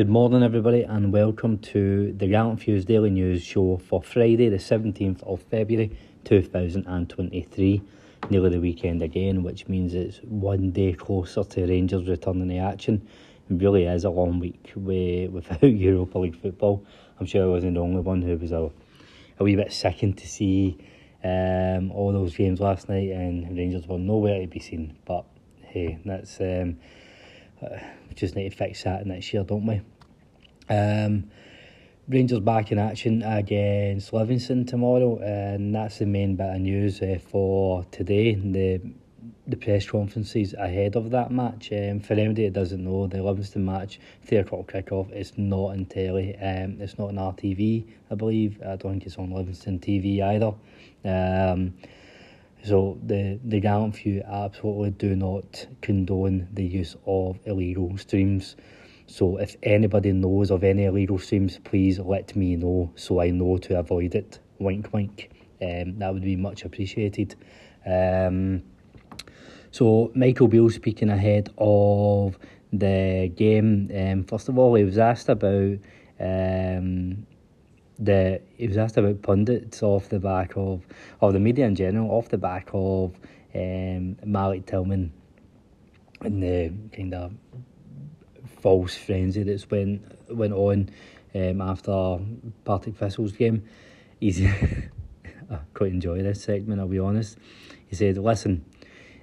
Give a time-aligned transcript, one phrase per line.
[0.00, 4.56] Good morning, everybody, and welcome to the Gallant Few's Daily News Show for Friday, the
[4.56, 5.94] 17th of February
[6.24, 7.82] 2023.
[8.30, 13.06] Nearly the weekend again, which means it's one day closer to Rangers returning to action.
[13.50, 16.82] It really is a long week without Europa League football.
[17.18, 18.70] I'm sure I wasn't the only one who was a,
[19.38, 20.78] a wee bit sickened to see
[21.22, 24.96] um, all those games last night, and Rangers were nowhere to be seen.
[25.04, 25.26] But
[25.60, 26.40] hey, that's.
[26.40, 26.78] Um,
[27.62, 29.80] we just need to fix that next year, don't we?
[30.68, 31.30] Um,
[32.08, 37.18] Rangers back in action against Livingston tomorrow, and that's the main bit of news uh,
[37.30, 38.34] for today.
[38.34, 38.80] The
[39.46, 41.70] the press conferences ahead of that match.
[41.72, 45.10] Um, for anybody that doesn't know, the Livingston match, three o'clock kickoff.
[45.12, 46.36] It's not on telly.
[46.36, 48.60] Um, it's not on RTV, I believe.
[48.62, 50.52] I don't think it's on Livingston TV either.
[51.04, 51.74] Um,
[52.62, 58.56] so the the Gallant Few absolutely do not condone the use of illegal streams.
[59.06, 63.58] So if anybody knows of any illegal streams, please let me know so I know
[63.58, 64.38] to avoid it.
[64.58, 65.30] Wink, wink.
[65.60, 67.34] Um, that would be much appreciated.
[67.84, 68.62] Um,
[69.72, 72.38] so Michael Beale speaking ahead of
[72.72, 73.90] the game.
[73.94, 75.78] Um, first of all, he was asked about
[76.20, 77.26] um,
[78.00, 80.82] the he was asked about pundits off the back of
[81.20, 83.14] of the media in general, off the back of
[83.54, 85.12] um, Malik Tillman
[86.22, 87.32] and the kind of
[88.60, 90.90] false frenzy that's went went on
[91.34, 92.18] um, after
[92.64, 93.64] Partick Thistle's game.
[94.18, 94.40] He's
[95.50, 96.80] I quite enjoy this segment.
[96.80, 97.36] I'll be honest.
[97.86, 98.64] He said, "Listen,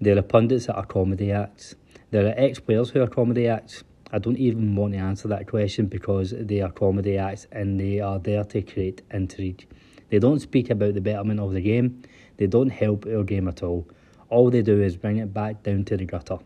[0.00, 1.74] there are pundits that are comedy acts.
[2.10, 3.82] There are ex-players who are comedy acts."
[4.12, 8.00] I don't even want to answer that question because they are comedy acts and they
[8.00, 9.66] are there to create intrigue.
[10.08, 12.02] They don't speak about the betterment of the game,
[12.36, 13.86] they don't help our game at all.
[14.28, 16.38] All they do is bring it back down to the gutter.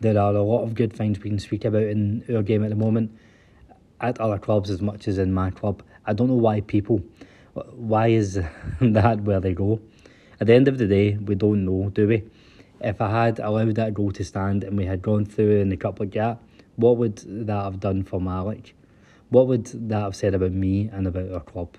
[0.00, 2.70] There are a lot of good things we can speak about in our game at
[2.70, 3.16] the moment,
[4.00, 5.82] at other clubs as much as in my club.
[6.06, 7.02] I don't know why people,
[7.52, 8.34] why is
[8.80, 9.80] that where they go?
[10.40, 12.24] At the end of the day, we don't know, do we?
[12.82, 15.76] If I had allowed that goal to stand and we had gone through in the
[15.76, 16.38] Cup like that,
[16.76, 17.16] what would
[17.46, 18.74] that have done for Malik?
[19.30, 21.76] What would that have said about me and about our club?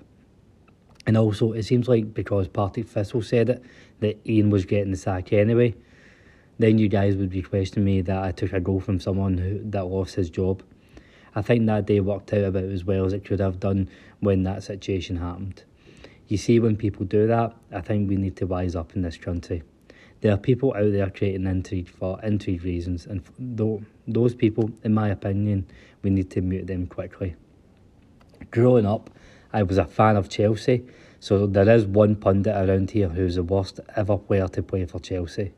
[1.06, 3.62] And also, it seems like because Partick Thistle said it,
[4.00, 5.74] that Ian was getting the sack anyway,
[6.58, 9.60] then you guys would be questioning me that I took a goal from someone who
[9.70, 10.62] that lost his job.
[11.34, 13.88] I think that day worked out about as well as it could have done
[14.20, 15.64] when that situation happened.
[16.28, 19.16] You see, when people do that, I think we need to wise up in this
[19.16, 19.62] country.
[20.24, 24.94] There are people out there creating intrigue for intrigue reasons, and though those people, in
[24.94, 25.66] my opinion,
[26.00, 27.34] we need to mute them quickly.
[28.50, 29.10] Growing up,
[29.52, 30.86] I was a fan of Chelsea,
[31.20, 34.98] so there is one pundit around here who's the worst ever player to play for
[34.98, 35.52] Chelsea.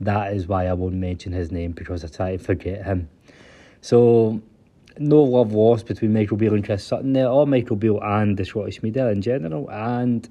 [0.00, 3.10] That is why I won't mention his name because I try to forget him.
[3.82, 4.40] So,
[4.96, 8.46] no love lost between Michael Beale and Chris Sutton there, or Michael Beale and the
[8.46, 10.26] Scottish media in general, and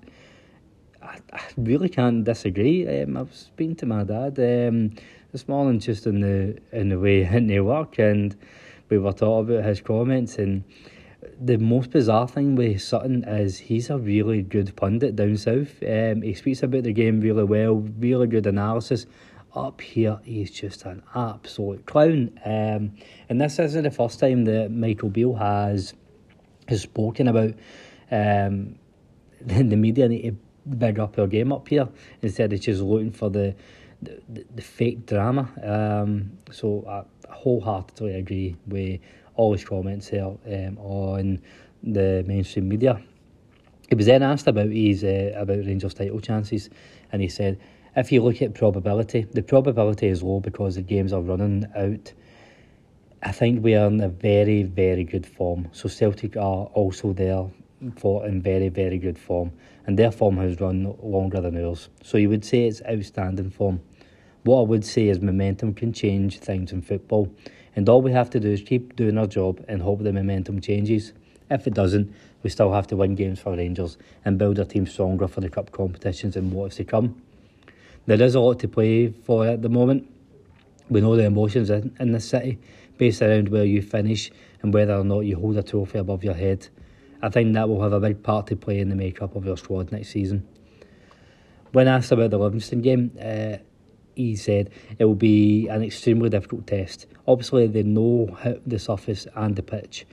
[1.07, 2.87] I, I really can't disagree.
[3.01, 4.91] Um, I've speaking to my dad um,
[5.31, 8.35] this morning just in the in the way into work, and
[8.89, 10.37] we were talking about his comments.
[10.37, 10.63] And
[11.39, 15.81] the most bizarre thing with Sutton is he's a really good pundit down south.
[15.81, 19.05] Um, he speaks about the game really well, really good analysis.
[19.55, 22.37] Up here, he's just an absolute clown.
[22.45, 22.91] Um,
[23.29, 25.93] and this isn't the first time that Michael Beale has
[26.67, 27.53] has spoken about
[28.11, 28.75] um,
[29.39, 30.46] the, the media need to
[30.77, 31.87] big up our game up here
[32.21, 33.55] instead of just looking for the
[34.01, 35.49] the, the, the fake drama.
[35.63, 38.99] Um, so I wholeheartedly agree with
[39.35, 41.41] all his comments here um, on
[41.83, 43.01] the mainstream media.
[43.89, 46.69] He was then asked about his uh, about Rangers title chances,
[47.11, 47.59] and he said,
[47.95, 52.13] if you look at probability, the probability is low because the games are running out.
[53.23, 55.69] I think we are in a very, very good form.
[55.71, 57.45] So Celtic are also there
[57.97, 59.51] for in very, very good form,
[59.85, 61.89] and their form has run longer than ours.
[62.03, 63.81] So you would say it's outstanding form.
[64.43, 67.33] What I would say is momentum can change things in football,
[67.75, 70.61] and all we have to do is keep doing our job and hope the momentum
[70.61, 71.13] changes.
[71.49, 72.13] If it doesn't,
[72.43, 75.49] we still have to win games for Rangers and build our team stronger for the
[75.49, 77.21] cup competitions and what's to come.
[78.05, 80.09] There is a lot to play for at the moment.
[80.89, 82.57] We know the emotions in, in the city,
[82.97, 84.31] based around where you finish
[84.61, 86.67] and whether or not you hold a trophy above your head.
[87.21, 89.57] I think that will have a big part to play in the makeup of your
[89.57, 90.47] squad next season.
[91.71, 93.57] When asked about the Livingston game, uh,
[94.15, 97.07] he said it will be an extremely difficult test.
[97.27, 100.05] Obviously, they know the surface and the pitch.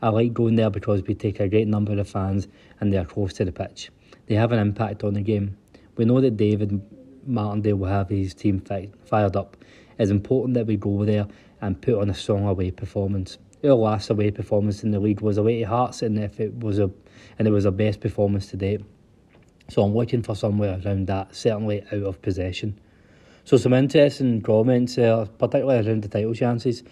[0.00, 2.48] I like going there because we take a great number of fans
[2.80, 3.90] and they are close to the pitch.
[4.26, 5.56] They have an impact on the game.
[5.96, 6.80] We know that David
[7.26, 8.60] Martindale will have his team
[9.04, 9.56] fired up.
[9.98, 11.26] It's important that we go there
[11.60, 13.38] and put on a strong away performance.
[13.64, 16.78] Our last away performance in the league was away to Hearts, and if it was
[16.78, 16.90] a
[17.38, 18.82] and it was our best performance to date.
[19.68, 22.78] So I'm looking for somewhere around that, certainly out of possession.
[23.44, 26.82] So some interesting comments, uh, particularly around the title chances.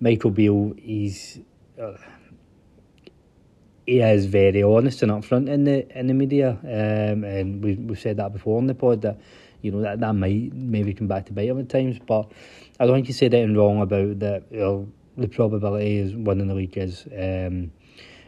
[0.00, 1.38] Michael Beale, he's
[1.80, 1.96] uh,
[3.86, 7.98] he is very honest and upfront in the in the media, um, and we we've
[7.98, 9.20] said that before on the pod that
[9.62, 12.30] you know that that might maybe come back to bite him at times, but
[12.78, 14.44] I don't think he said anything wrong about that.
[14.50, 17.70] You know, the probability is winning the league is um,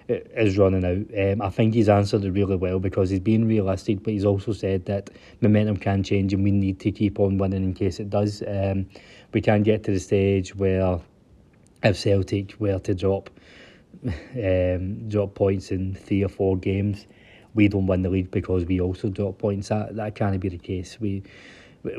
[0.08, 1.32] is running out.
[1.32, 4.52] Um, I think he's answered it really well because he's been realistic, but he's also
[4.52, 8.11] said that momentum can change and we need to keep on winning in case it
[8.11, 8.43] does.
[8.46, 8.87] Um,
[9.32, 11.00] we can get to the stage where
[11.82, 13.31] if Celtic were to drop
[14.37, 17.06] um, drop points in three or four games,
[17.55, 19.69] we don't win the league because we also drop points.
[19.69, 20.99] That that can't be the case.
[21.00, 21.23] We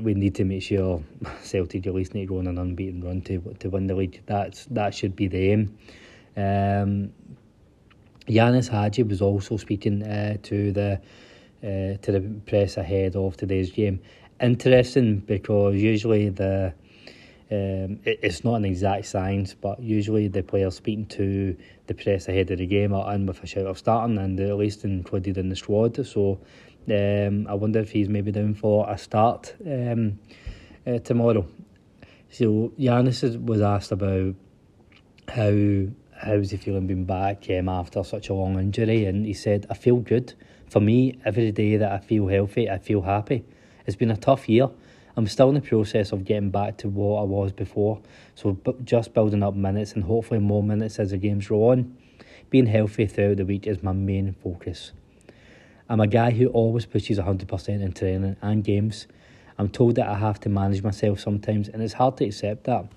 [0.02, 1.04] we need to make sure
[1.42, 4.22] Celtic at least need to go on an unbeaten run to to win the league.
[4.26, 5.78] That's that should be the aim.
[6.36, 7.14] Um,
[8.28, 11.02] Ianis Hagi was also speaking uh, to the
[11.64, 14.00] uh, to the press ahead of today's game.
[14.42, 16.74] Interesting because usually the
[17.54, 21.56] um, it, it's not an exact science, but usually the players speaking to
[21.86, 24.58] the press ahead of the game are in with a shout of starting and at
[24.58, 26.04] least included in the squad.
[26.06, 26.40] So
[26.90, 30.20] um, I wonder if he's maybe down for a start um,
[30.88, 31.46] uh, tomorrow.
[32.32, 34.34] So Ianis was asked about
[35.28, 39.68] how how's he feeling being back um, after such a long injury, and he said,
[39.70, 40.34] "I feel good.
[40.70, 43.46] For me, every day that I feel healthy, I feel happy.
[43.86, 44.70] It's been a tough year."
[45.16, 48.02] I'm still in the process of getting back to what I was before,
[48.34, 51.96] so just building up minutes and hopefully more minutes as the games roll on.
[52.50, 54.92] Being healthy throughout the week is my main focus.
[55.88, 59.06] I'm a guy who always pushes 100% in training and games.
[59.60, 62.88] I'm told that I have to manage myself sometimes, and it's hard to accept that,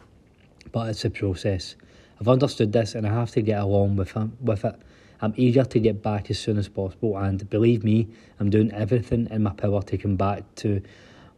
[0.72, 1.76] but it's a process.
[2.18, 4.76] I've understood this and I have to get along with, with it.
[5.20, 8.08] I'm eager to get back as soon as possible, and believe me,
[8.40, 10.82] I'm doing everything in my power to come back to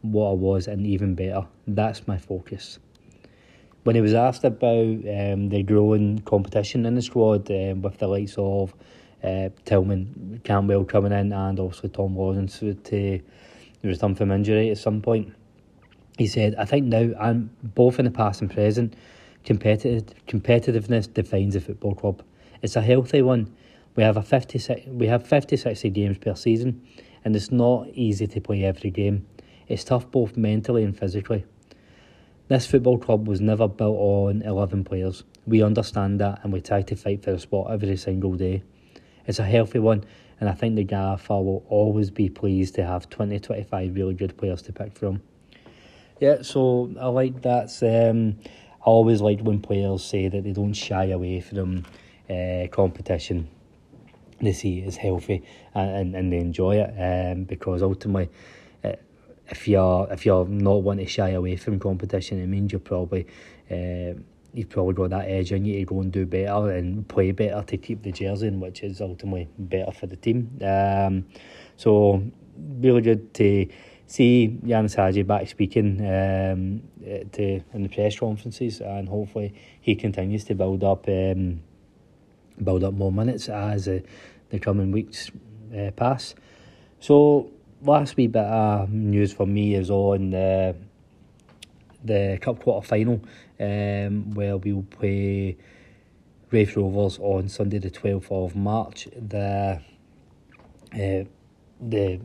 [0.01, 1.45] what I was and even better.
[1.67, 2.79] That's my focus.
[3.83, 8.07] When he was asked about um, the growing competition in the squad um, with the
[8.07, 8.73] likes of
[9.23, 13.21] uh, Tillman, Cantwell coming in, and also Tom Lawrence to
[13.83, 15.33] return from injury at some point,
[16.17, 18.95] he said, I think now, and both in the past and present,
[19.45, 22.21] competitive competitiveness defines a football club.
[22.61, 23.55] It's a healthy one.
[23.95, 26.85] We have a 50, we have 50 60 games per season,
[27.23, 29.25] and it's not easy to play every game.
[29.69, 31.45] It's tough both mentally and physically.
[32.47, 35.23] This football club was never built on 11 players.
[35.45, 38.63] We understand that and we try to fight for a spot every single day.
[39.27, 40.03] It's a healthy one,
[40.39, 44.35] and I think the Gaffer will always be pleased to have 20 25 really good
[44.35, 45.21] players to pick from.
[46.19, 47.69] Yeah, so I like that.
[47.83, 48.39] Um,
[48.81, 51.85] I always like when players say that they don't shy away from
[52.27, 53.47] uh, competition.
[54.41, 55.43] They see it as healthy
[55.75, 58.29] and, and, and they enjoy it um, because ultimately
[59.49, 63.25] if you're if you're not wanting to shy away from competition, it means you're probably
[63.71, 64.13] uh,
[64.53, 67.63] you've probably got that edge in you to go and do better and play better
[67.63, 70.59] to keep the jersey in, which is ultimately better for the team.
[70.63, 71.25] Um,
[71.77, 72.23] so
[72.57, 73.67] really good to
[74.07, 76.81] see Ianis Hagi back speaking um,
[77.31, 81.61] to in the press conferences, and hopefully he continues to build up um,
[82.63, 83.99] build up more minutes as uh,
[84.49, 85.31] the coming weeks
[85.77, 86.35] uh, pass.
[86.99, 90.75] So last wee bit of news for me is on the
[92.03, 93.21] the cup quarter final,
[93.59, 95.57] um, where we'll play
[96.51, 99.07] Raith Rovers on Sunday the twelfth of March.
[99.15, 99.81] The
[100.93, 101.23] uh,
[101.81, 102.19] the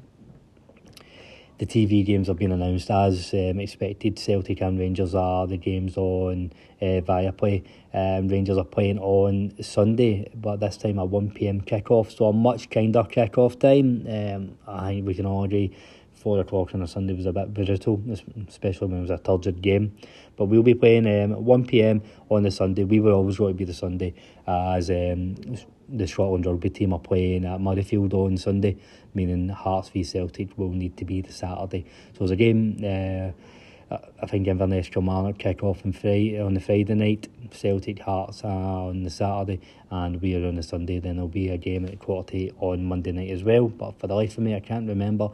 [1.58, 4.18] the TV games have been announced as um, expected.
[4.18, 7.64] Celtic and Rangers are the games on uh, Viaplay.
[7.92, 12.70] Um, Rangers are playing on Sunday, but this time at 1pm kick-off, so a much
[12.70, 14.06] kinder kick-off time.
[14.08, 15.76] Um, I think we can all agree
[16.25, 18.02] 4 o'clock on a Sunday was a bit brutal,
[18.49, 19.95] especially when it was a turgid game.
[20.37, 22.85] But we'll be playing um, at 1pm on the Sunday.
[22.85, 24.14] We were always going to be the Sunday
[24.47, 25.37] as um,
[25.87, 28.78] the Scotland rugby team are playing at Murrayfield on Sunday,
[29.12, 31.85] meaning Hearts v Celtic will need to be the Saturday.
[32.16, 32.78] So it's a game.
[32.83, 33.33] Uh,
[34.23, 37.28] I think Inverness Kilmarnock kick off on Friday on the Friday night.
[37.52, 41.00] Celtic Hearts are on the Saturday, and we are on the Sunday.
[41.00, 43.69] Then there'll be a game at quarter to on Monday night as well.
[43.69, 45.31] But for the life of me, I can't remember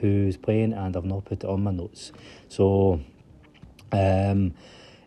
[0.00, 2.12] who's playing, and I've not put it on my notes.
[2.48, 3.00] So.
[3.92, 4.54] Um,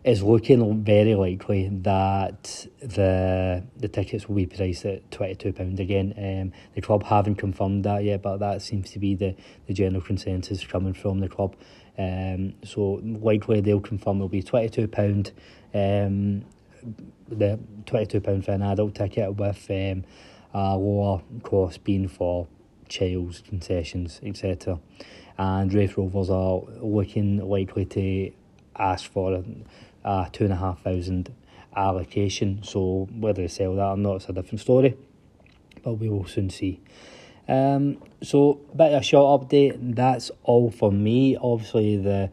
[0.04, 5.80] it's looking very likely that the the tickets will be priced at twenty two pound
[5.80, 6.12] again.
[6.18, 9.34] Um, the club haven't confirmed that yet, but that seems to be the,
[9.66, 11.56] the general consensus coming from the club.
[11.96, 15.32] Um, so likely they'll confirm it'll be twenty two pound
[15.72, 16.44] um,
[17.28, 20.04] the £22 for an adult ticket with um,
[20.52, 22.46] a lower cost being for
[22.94, 24.78] child's concessions, etc.
[25.36, 28.30] And Raith Rovers are looking likely to
[28.76, 29.44] ask for a,
[30.04, 31.34] a two and a half thousand
[31.74, 32.62] allocation.
[32.62, 34.96] So whether they sell that or not, it's a different story.
[35.82, 36.80] But we will soon see.
[37.48, 39.96] Um, so bit of a short update.
[39.96, 41.36] That's all for me.
[41.36, 42.30] Obviously the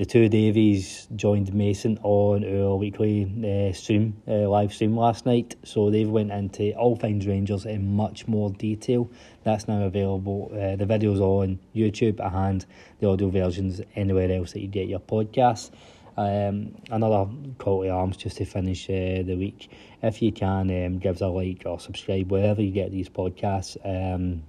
[0.00, 5.56] the two Davies joined Mason on our weekly uh, stream, uh, live stream last night.
[5.62, 9.10] So they've went into all things Rangers in much more detail.
[9.44, 10.52] That's now available.
[10.54, 12.64] Uh, the videos on YouTube and
[12.98, 15.70] the audio versions anywhere else that you get your podcasts.
[16.16, 19.70] Um, another call to arms just to finish uh, the week.
[20.02, 23.76] If you can, um, give us a like or subscribe wherever you get these podcasts.
[23.84, 24.44] Um,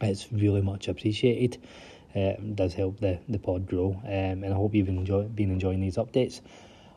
[0.00, 1.58] it's really much appreciated
[2.14, 4.00] um, does help the, the pod grow.
[4.04, 6.40] Um, and I hope you've enjoy, been enjoying these updates.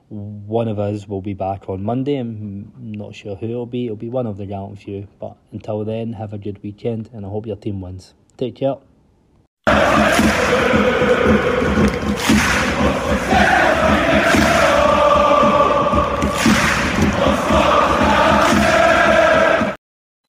[0.09, 2.17] One of us will be back on Monday.
[2.17, 3.85] I'm not sure who it'll be.
[3.85, 5.07] It'll be one of the gallant few.
[5.19, 8.13] But until then, have a good weekend and I hope your team wins.
[8.37, 8.77] Take care.